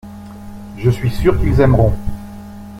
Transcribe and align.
Je 0.79 0.89
suis 0.89 1.11
sûr 1.11 1.39
qu’ils 1.39 1.61
aimeront. 1.61 1.93